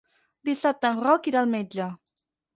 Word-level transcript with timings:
Dissabte 0.49 0.91
en 0.95 1.03
Roc 1.09 1.31
irà 1.33 1.41
al 1.45 1.53
metge. 1.53 1.91